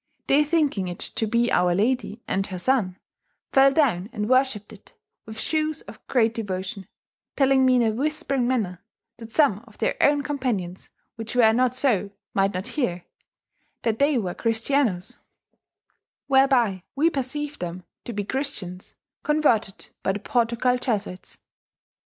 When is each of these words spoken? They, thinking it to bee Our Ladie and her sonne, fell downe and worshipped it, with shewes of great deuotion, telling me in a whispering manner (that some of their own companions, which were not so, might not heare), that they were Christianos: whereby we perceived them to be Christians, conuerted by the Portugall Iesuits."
They, 0.25 0.43
thinking 0.43 0.87
it 0.87 0.97
to 0.99 1.27
bee 1.27 1.51
Our 1.51 1.75
Ladie 1.75 2.23
and 2.27 2.47
her 2.47 2.57
sonne, 2.57 2.97
fell 3.53 3.71
downe 3.71 4.09
and 4.11 4.27
worshipped 4.27 4.73
it, 4.73 4.95
with 5.27 5.39
shewes 5.39 5.81
of 5.83 6.03
great 6.07 6.33
deuotion, 6.33 6.87
telling 7.35 7.67
me 7.67 7.75
in 7.75 7.83
a 7.83 7.91
whispering 7.91 8.47
manner 8.47 8.83
(that 9.19 9.31
some 9.31 9.59
of 9.67 9.77
their 9.77 9.95
own 10.01 10.23
companions, 10.23 10.89
which 11.17 11.35
were 11.35 11.53
not 11.53 11.75
so, 11.75 12.09
might 12.33 12.51
not 12.55 12.69
heare), 12.69 13.03
that 13.83 13.99
they 13.99 14.17
were 14.17 14.33
Christianos: 14.33 15.19
whereby 16.25 16.81
we 16.95 17.11
perceived 17.11 17.59
them 17.59 17.83
to 18.05 18.11
be 18.11 18.23
Christians, 18.23 18.95
conuerted 19.23 19.89
by 20.01 20.13
the 20.13 20.19
Portugall 20.19 20.79
Iesuits." 20.79 21.37